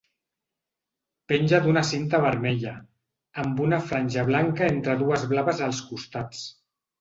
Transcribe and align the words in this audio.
Penja 1.31 1.59
d'una 1.65 1.83
cinta 1.89 2.19
vermella, 2.23 2.73
amb 3.43 3.61
una 3.67 3.79
franja 3.91 4.25
blanca 4.31 4.71
entre 4.77 4.97
dues 5.03 5.27
blaves 5.35 5.63
als 5.69 5.85
costats. 5.93 6.43